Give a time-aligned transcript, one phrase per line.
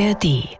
[0.00, 0.58] ARD.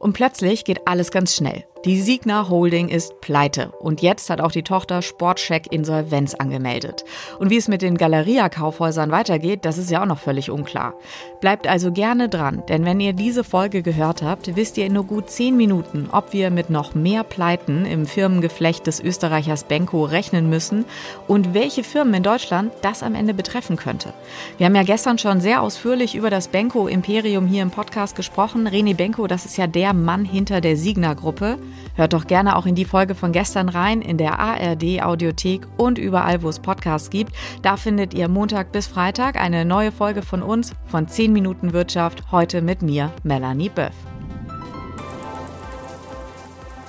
[0.00, 1.64] Und plötzlich geht alles ganz schnell.
[1.84, 7.04] Die Signa Holding ist pleite und jetzt hat auch die Tochter Sportcheck Insolvenz angemeldet.
[7.40, 10.94] Und wie es mit den Galeria-Kaufhäusern weitergeht, das ist ja auch noch völlig unklar.
[11.40, 15.02] Bleibt also gerne dran, denn wenn ihr diese Folge gehört habt, wisst ihr in nur
[15.02, 20.48] gut zehn Minuten, ob wir mit noch mehr Pleiten im Firmengeflecht des Österreichers Benko rechnen
[20.48, 20.84] müssen
[21.26, 24.14] und welche Firmen in Deutschland das am Ende betreffen könnte.
[24.56, 28.68] Wir haben ja gestern schon sehr ausführlich über das Benko-Imperium hier im Podcast gesprochen.
[28.68, 31.58] René Benko, das ist ja der Mann hinter der Signa-Gruppe.
[31.94, 35.98] Hört doch gerne auch in die Folge von gestern rein, in der ARD Audiothek und
[35.98, 37.32] überall, wo es Podcasts gibt.
[37.62, 42.32] Da findet ihr Montag bis Freitag eine neue Folge von uns von 10 Minuten Wirtschaft,
[42.32, 44.11] heute mit mir, Melanie Böff.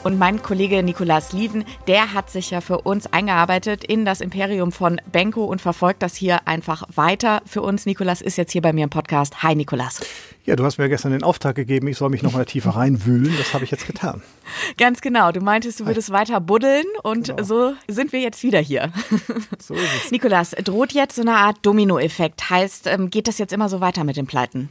[0.04, 4.74] Und mein Kollege Nikolas Lieven, der hat sich ja für uns eingearbeitet in das Imperium
[4.74, 7.42] von Benko und verfolgt das hier einfach weiter.
[7.46, 9.44] Für uns, Nikolas ist jetzt hier bei mir im Podcast.
[9.44, 10.02] Hi, Nikolas.
[10.44, 13.34] Ja, du hast mir gestern den Auftrag gegeben, ich soll mich noch mal tiefer reinwühlen.
[13.38, 14.22] Das habe ich jetzt getan.
[14.78, 15.32] Ganz genau.
[15.32, 17.44] Du meintest, du würdest weiter buddeln und genau.
[17.44, 18.92] so sind wir jetzt wieder hier.
[19.60, 20.12] So ist es.
[20.12, 22.50] Nikolas, droht jetzt so eine Art Dominoeffekt?
[22.50, 24.70] Heißt, ähm, geht das jetzt immer so weiter mit den Pleiten?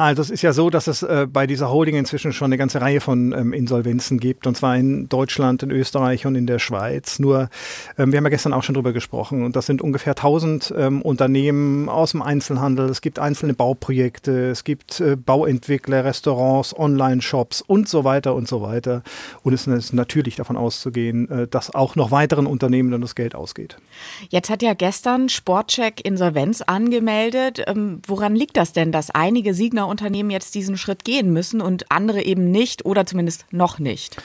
[0.00, 2.80] Also es ist ja so, dass es äh, bei dieser Holding inzwischen schon eine ganze
[2.80, 7.18] Reihe von ähm, Insolvenzen gibt, und zwar in Deutschland, in Österreich und in der Schweiz.
[7.18, 7.50] Nur,
[7.98, 11.02] ähm, wir haben ja gestern auch schon drüber gesprochen, und das sind ungefähr 1000 ähm,
[11.02, 12.88] Unternehmen aus dem Einzelhandel.
[12.88, 18.62] Es gibt einzelne Bauprojekte, es gibt äh, Bauentwickler, Restaurants, Online-Shops und so weiter und so
[18.62, 19.02] weiter.
[19.42, 23.34] Und es ist natürlich davon auszugehen, äh, dass auch noch weiteren Unternehmen dann das Geld
[23.34, 23.76] ausgeht.
[24.30, 27.62] Jetzt hat ja gestern Sportcheck Insolvenz angemeldet.
[27.66, 31.90] Ähm, woran liegt das denn, dass einige Siegner Unternehmen jetzt diesen Schritt gehen müssen und
[31.90, 34.16] andere eben nicht oder zumindest noch nicht.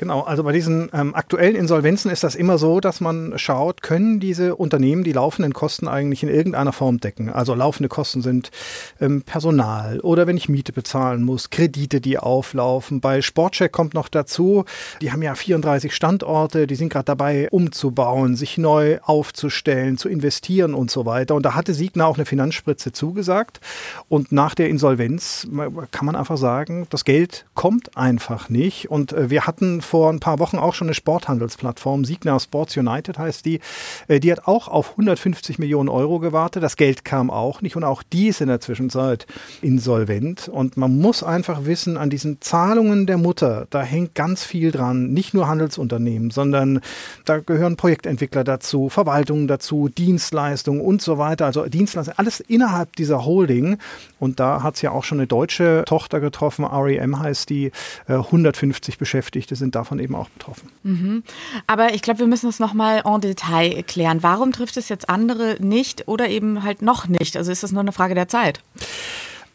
[0.00, 4.18] Genau, also bei diesen ähm, aktuellen Insolvenzen ist das immer so, dass man schaut, können
[4.18, 7.28] diese Unternehmen die laufenden Kosten eigentlich in irgendeiner Form decken.
[7.28, 8.50] Also laufende Kosten sind
[8.98, 13.02] ähm, Personal oder wenn ich Miete bezahlen muss, Kredite, die auflaufen.
[13.02, 14.64] Bei Sportcheck kommt noch dazu,
[15.02, 20.72] die haben ja 34 Standorte, die sind gerade dabei umzubauen, sich neu aufzustellen, zu investieren
[20.72, 21.34] und so weiter.
[21.34, 23.60] Und da hatte Siegner auch eine Finanzspritze zugesagt.
[24.08, 25.46] Und nach der Insolvenz
[25.90, 28.90] kann man einfach sagen, das Geld kommt einfach nicht.
[28.90, 33.18] Und äh, wir hatten vor ein paar Wochen auch schon eine Sporthandelsplattform, Signa Sports United
[33.18, 33.58] heißt die.
[34.06, 36.62] Äh, die hat auch auf 150 Millionen Euro gewartet.
[36.62, 39.26] Das Geld kam auch nicht und auch die ist in der Zwischenzeit
[39.62, 40.48] insolvent.
[40.48, 45.12] Und man muss einfach wissen, an diesen Zahlungen der Mutter, da hängt ganz viel dran.
[45.12, 46.80] Nicht nur Handelsunternehmen, sondern
[47.24, 51.46] da gehören Projektentwickler dazu, Verwaltungen dazu, Dienstleistungen und so weiter.
[51.46, 53.78] Also Dienstleistungen, alles innerhalb dieser Holding.
[54.20, 57.72] Und da hat es ja auch schon eine deutsche Tochter getroffen, REM heißt die.
[58.06, 60.70] 150 äh, Beschäftigte sind da davon eben auch betroffen.
[60.82, 61.22] Mhm.
[61.66, 64.22] Aber ich glaube, wir müssen es nochmal en Detail erklären.
[64.22, 67.36] Warum trifft es jetzt andere nicht oder eben halt noch nicht?
[67.36, 68.60] Also ist das nur eine Frage der Zeit?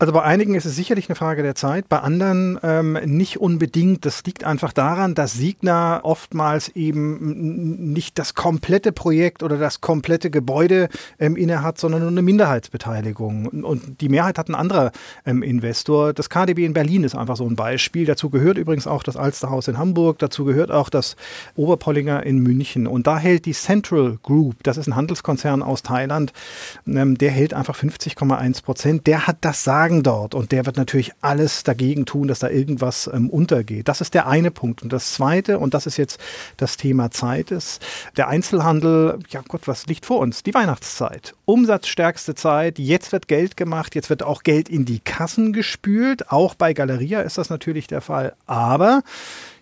[0.06, 4.06] Also bei einigen ist es sicherlich eine Frage der Zeit, bei anderen ähm, nicht unbedingt.
[4.06, 10.30] Das liegt einfach daran, dass Signa oftmals eben nicht das komplette Projekt oder das komplette
[10.30, 13.48] Gebäude ähm, innehat, sondern nur eine Minderheitsbeteiligung.
[13.48, 14.92] Und die Mehrheit hat ein anderer
[15.26, 16.14] ähm, Investor.
[16.14, 18.06] Das KDB in Berlin ist einfach so ein Beispiel.
[18.06, 21.16] Dazu gehört übrigens auch das Alsterhaus in Hamburg, dazu gehört auch das
[21.56, 22.86] Oberpollinger in München.
[22.86, 26.32] Und da hält die Central Group, das ist ein Handelskonzern aus Thailand,
[26.86, 29.08] ähm, der hält einfach 50,1 Prozent.
[29.08, 32.50] Der hat das Sagen Sagen dort und der wird natürlich alles dagegen tun, dass da
[32.50, 33.88] irgendwas ähm, untergeht.
[33.88, 34.84] Das ist der eine Punkt.
[34.84, 36.20] Und das zweite, und das ist jetzt
[36.58, 37.82] das Thema Zeit, ist
[38.18, 40.44] der Einzelhandel, ja Gott, was liegt vor uns?
[40.44, 41.34] Die Weihnachtszeit.
[41.46, 46.30] Umsatzstärkste Zeit, jetzt wird Geld gemacht, jetzt wird auch Geld in die Kassen gespült.
[46.32, 48.34] Auch bei Galeria ist das natürlich der Fall.
[48.46, 49.02] Aber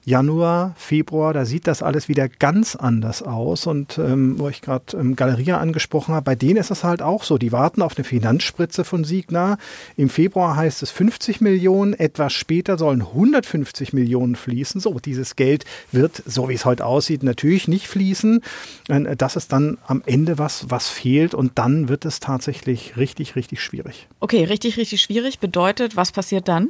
[0.06, 3.68] Januar, Februar, da sieht das alles wieder ganz anders aus.
[3.68, 7.24] Und ähm, wo ich gerade ähm, Galeria angesprochen habe, bei denen ist es halt auch
[7.24, 7.38] so.
[7.38, 9.58] Die warten auf eine Finanzspritze von Signa.
[9.96, 14.82] Im Februar heißt es 50 Millionen, etwas später sollen 150 Millionen fließen.
[14.82, 18.42] So, dieses Geld wird, so wie es heute aussieht, natürlich nicht fließen.
[18.90, 23.38] Äh, das ist dann am Ende was, was fehlt und dann wird es tatsächlich richtig,
[23.38, 24.08] richtig schwierig.
[24.20, 26.70] Okay, richtig, richtig schwierig bedeutet, was passiert dann?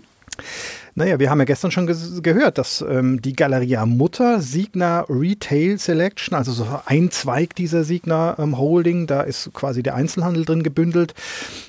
[0.96, 5.80] Naja, wir haben ja gestern schon ge gehört, dass ähm, die Galeria Mutter Signa Retail
[5.80, 10.62] Selection, also so ein Zweig dieser Signa ähm, Holding, da ist quasi der Einzelhandel drin
[10.62, 11.16] gebündelt,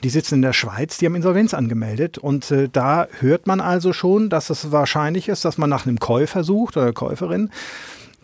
[0.03, 2.19] die sitzen in der Schweiz, die haben Insolvenz angemeldet.
[2.19, 5.99] Und äh, da hört man also schon, dass es wahrscheinlich ist, dass man nach einem
[5.99, 7.51] Käufer sucht oder Käuferin.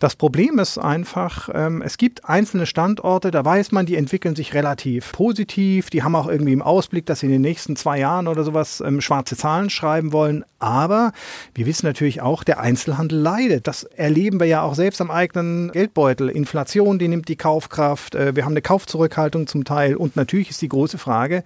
[0.01, 4.55] Das Problem ist einfach, ähm, es gibt einzelne Standorte, da weiß man, die entwickeln sich
[4.55, 8.27] relativ positiv, die haben auch irgendwie im Ausblick, dass sie in den nächsten zwei Jahren
[8.27, 10.43] oder sowas ähm, schwarze Zahlen schreiben wollen.
[10.61, 11.11] Aber
[11.55, 13.67] wir wissen natürlich auch, der Einzelhandel leidet.
[13.67, 16.29] Das erleben wir ja auch selbst am eigenen Geldbeutel.
[16.29, 18.13] Inflation, die nimmt die Kaufkraft.
[18.13, 19.95] Äh, wir haben eine Kaufzurückhaltung zum Teil.
[19.95, 21.43] Und natürlich ist die große Frage,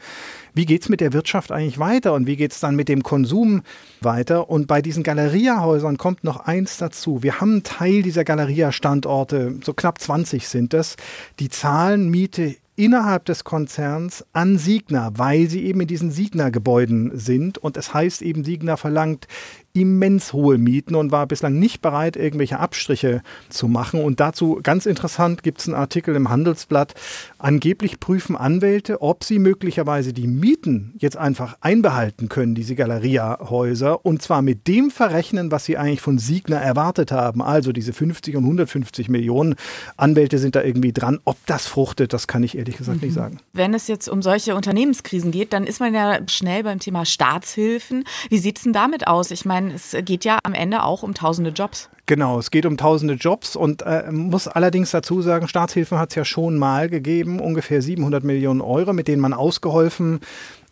[0.53, 3.63] wie geht's mit der Wirtschaft eigentlich weiter und wie geht's dann mit dem Konsum
[4.01, 4.49] weiter?
[4.49, 7.23] Und bei diesen Galeriahäusern kommt noch eins dazu.
[7.23, 10.97] Wir haben einen Teil dieser Galeria-Standorte, so knapp 20 sind es,
[11.39, 17.57] die zahlen Miete innerhalb des Konzerns an Signa, weil sie eben in diesen Signa-Gebäuden sind.
[17.57, 19.27] Und es heißt eben, Signa verlangt
[19.75, 24.01] immens hohe Mieten und war bislang nicht bereit, irgendwelche Abstriche zu machen.
[24.01, 26.93] Und dazu ganz interessant gibt es einen Artikel im Handelsblatt.
[27.37, 34.21] Angeblich prüfen Anwälte, ob sie möglicherweise die Mieten jetzt einfach einbehalten können, diese Galeria-Häuser, und
[34.21, 37.41] zwar mit dem verrechnen, was sie eigentlich von Signer erwartet haben.
[37.41, 39.55] Also diese 50 und 150 Millionen
[39.97, 41.19] Anwälte sind da irgendwie dran.
[41.25, 43.07] Ob das fruchtet, das kann ich ehrlich gesagt mhm.
[43.07, 43.39] nicht sagen.
[43.51, 48.05] Wenn es jetzt um solche Unternehmenskrisen geht, dann ist man ja schnell beim Thema Staatshilfen.
[48.29, 49.31] Wie sieht es denn damit aus?
[49.31, 51.89] Ich meine, meine, es geht ja am Ende auch um tausende Jobs.
[52.07, 56.15] Genau, es geht um tausende Jobs und äh, muss allerdings dazu sagen, Staatshilfen hat es
[56.15, 60.19] ja schon mal gegeben, ungefähr 700 Millionen Euro, mit denen man ausgeholfen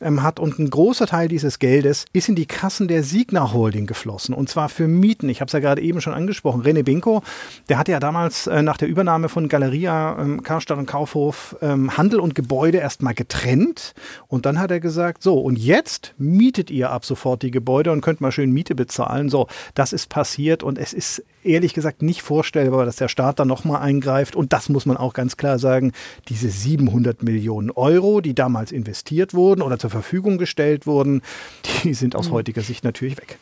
[0.03, 0.39] ähm, hat.
[0.39, 4.35] Und ein großer Teil dieses Geldes ist in die Kassen der Signa Holding geflossen.
[4.35, 5.29] Und zwar für Mieten.
[5.29, 6.61] Ich habe es ja gerade eben schon angesprochen.
[6.61, 7.23] René Binko,
[7.69, 11.97] der hatte ja damals äh, nach der Übernahme von Galeria, ähm, Karstadt und Kaufhof ähm,
[11.97, 13.93] Handel und Gebäude erstmal getrennt.
[14.27, 18.01] Und dann hat er gesagt, so, und jetzt mietet ihr ab sofort die Gebäude und
[18.01, 19.29] könnt mal schön Miete bezahlen.
[19.29, 23.45] So, das ist passiert und es ist ehrlich gesagt nicht vorstellbar, dass der Staat da
[23.45, 24.35] nochmal eingreift.
[24.35, 25.91] Und das muss man auch ganz klar sagen,
[26.29, 31.21] diese 700 Millionen Euro, die damals investiert wurden oder zur Verfügung gestellt wurden,
[31.83, 32.33] die sind aus mhm.
[32.33, 33.37] heutiger Sicht natürlich weg.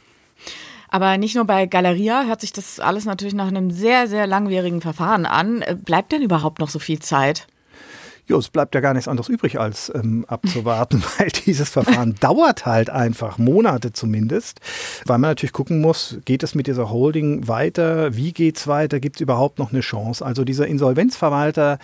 [0.90, 4.82] Aber nicht nur bei Galeria hört sich das alles natürlich nach einem sehr, sehr langwierigen
[4.82, 5.64] Verfahren an.
[5.86, 7.48] Bleibt denn überhaupt noch so viel Zeit?
[8.28, 12.66] Ja, es bleibt ja gar nichts anderes übrig, als ähm, abzuwarten, weil dieses Verfahren dauert
[12.66, 14.60] halt einfach, Monate zumindest,
[15.06, 19.00] weil man natürlich gucken muss, geht es mit dieser Holding weiter, wie geht es weiter,
[19.00, 20.26] gibt es überhaupt noch eine Chance?
[20.26, 21.80] Also dieser Insolvenzverwalter,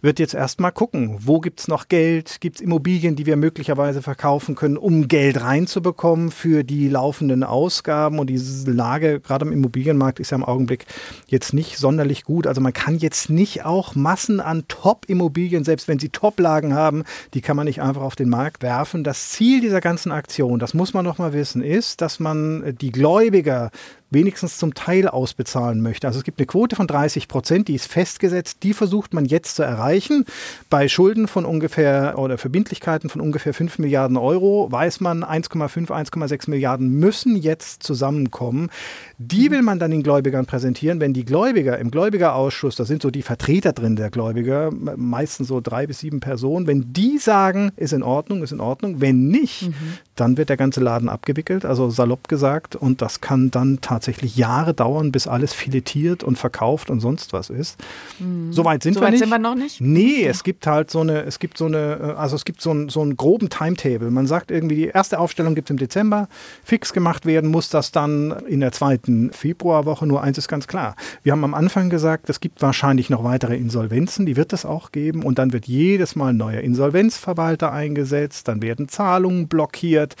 [0.00, 4.02] wird jetzt erstmal gucken, wo gibt es noch Geld, gibt es Immobilien, die wir möglicherweise
[4.02, 8.18] verkaufen können, um Geld reinzubekommen für die laufenden Ausgaben.
[8.18, 10.86] Und diese Lage, gerade im Immobilienmarkt, ist ja im Augenblick
[11.26, 12.46] jetzt nicht sonderlich gut.
[12.46, 17.04] Also man kann jetzt nicht auch Massen an Top-Immobilien, selbst wenn sie Top-Lagen haben,
[17.34, 19.04] die kann man nicht einfach auf den Markt werfen.
[19.04, 22.92] Das Ziel dieser ganzen Aktion, das muss man noch mal wissen, ist, dass man die
[22.92, 23.70] Gläubiger
[24.10, 26.06] wenigstens zum Teil ausbezahlen möchte.
[26.06, 29.56] Also es gibt eine Quote von 30 Prozent, die ist festgesetzt, die versucht man jetzt
[29.56, 30.24] zu erreichen.
[30.70, 36.50] Bei Schulden von ungefähr oder Verbindlichkeiten von ungefähr 5 Milliarden Euro weiß man, 1,5, 1,6
[36.50, 38.70] Milliarden müssen jetzt zusammenkommen.
[39.18, 41.00] Die will man dann den Gläubigern präsentieren.
[41.00, 45.60] Wenn die Gläubiger im Gläubigerausschuss, da sind so die Vertreter drin der Gläubiger, meistens so
[45.60, 49.68] drei bis sieben Personen, wenn die sagen, ist in Ordnung, ist in Ordnung, wenn nicht,
[49.68, 49.74] mhm.
[50.16, 54.36] dann wird der ganze Laden abgewickelt, also salopp gesagt, und das kann dann tatsächlich tatsächlich
[54.36, 57.80] Jahre dauern, bis alles filetiert und verkauft und sonst was ist.
[58.20, 58.52] Mhm.
[58.52, 59.18] Soweit sind so wir nicht.
[59.18, 59.80] sind wir noch nicht?
[59.80, 60.30] Nee, ja.
[60.30, 63.02] es gibt halt so eine, es gibt so eine, also es gibt so, ein, so
[63.02, 64.12] einen groben Timetable.
[64.12, 66.28] Man sagt irgendwie, die erste Aufstellung gibt es im Dezember,
[66.62, 70.06] fix gemacht werden muss das dann in der zweiten Februarwoche.
[70.06, 70.94] Nur eins ist ganz klar.
[71.24, 74.92] Wir haben am Anfang gesagt, es gibt wahrscheinlich noch weitere Insolvenzen, die wird es auch
[74.92, 80.14] geben und dann wird jedes Mal ein neuer Insolvenzverwalter eingesetzt, dann werden Zahlungen blockiert,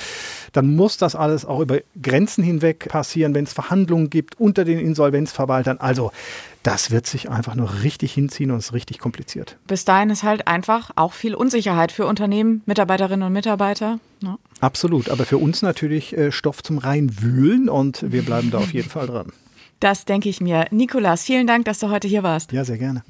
[0.52, 3.67] dann muss das alles auch über Grenzen hinweg passieren, wenn es Verhandlungen
[4.10, 5.78] gibt unter den Insolvenzverwaltern.
[5.78, 6.12] Also
[6.62, 9.56] das wird sich einfach nur richtig hinziehen und ist richtig kompliziert.
[9.66, 14.00] Bis dahin ist halt einfach auch viel Unsicherheit für Unternehmen, Mitarbeiterinnen und Mitarbeiter.
[14.22, 14.38] Ja.
[14.60, 18.90] Absolut, aber für uns natürlich äh, Stoff zum Reinwühlen und wir bleiben da auf jeden
[18.90, 19.32] Fall dran.
[19.80, 20.66] Das denke ich mir.
[20.70, 22.52] Nikolas, vielen Dank, dass du heute hier warst.
[22.52, 23.04] Ja, sehr gerne.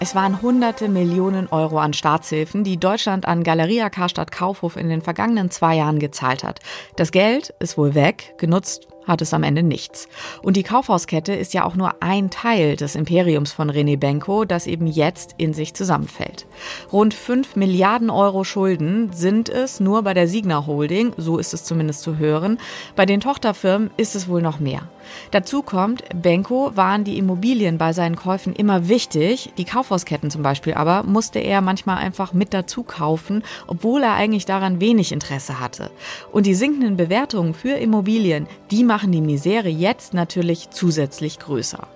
[0.00, 5.02] Es waren hunderte Millionen Euro an Staatshilfen, die Deutschland an Galeria Karstadt Kaufhof in den
[5.02, 6.60] vergangenen zwei Jahren gezahlt hat.
[6.94, 10.06] Das Geld ist wohl weg, genutzt hat es am Ende nichts.
[10.40, 14.68] Und die Kaufhauskette ist ja auch nur ein Teil des Imperiums von René Benko, das
[14.68, 16.46] eben jetzt in sich zusammenfällt.
[16.92, 21.64] Rund 5 Milliarden Euro Schulden sind es nur bei der Signa Holding, so ist es
[21.64, 22.58] zumindest zu hören.
[22.94, 24.82] Bei den Tochterfirmen ist es wohl noch mehr.
[25.30, 30.74] Dazu kommt, Benko waren die Immobilien bei seinen Käufen immer wichtig, die Kaufhausketten zum Beispiel
[30.74, 35.90] aber musste er manchmal einfach mit dazu kaufen, obwohl er eigentlich daran wenig Interesse hatte.
[36.32, 41.86] Und die sinkenden Bewertungen für Immobilien, die machen die Misere jetzt natürlich zusätzlich größer.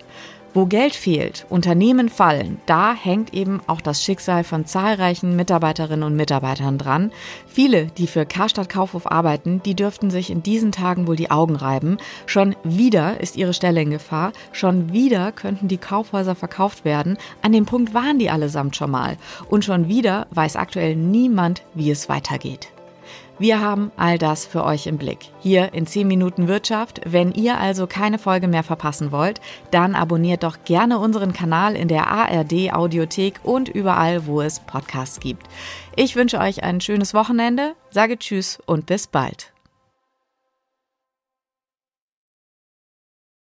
[0.54, 6.14] Wo Geld fehlt, Unternehmen fallen, da hängt eben auch das Schicksal von zahlreichen Mitarbeiterinnen und
[6.14, 7.10] Mitarbeitern dran.
[7.46, 11.56] Viele, die für Karstadt Kaufhof arbeiten, die dürften sich in diesen Tagen wohl die Augen
[11.56, 11.96] reiben.
[12.26, 17.16] Schon wieder ist ihre Stelle in Gefahr, schon wieder könnten die Kaufhäuser verkauft werden.
[17.40, 19.16] An dem Punkt waren die allesamt schon mal.
[19.48, 22.68] Und schon wieder weiß aktuell niemand, wie es weitergeht.
[23.38, 25.30] Wir haben all das für euch im Blick.
[25.40, 27.00] Hier in 10 Minuten Wirtschaft.
[27.04, 31.88] Wenn ihr also keine Folge mehr verpassen wollt, dann abonniert doch gerne unseren Kanal in
[31.88, 35.46] der ARD Audiothek und überall, wo es Podcasts gibt.
[35.96, 39.51] Ich wünsche euch ein schönes Wochenende, sage Tschüss und bis bald.